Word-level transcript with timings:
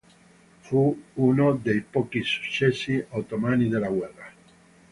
Fu 0.61 1.03
uno 1.13 1.53
dei 1.53 1.81
pochi 1.81 2.23
successi 2.23 3.05
ottomani 3.09 3.69
della 3.69 3.89
guerra. 3.89 4.31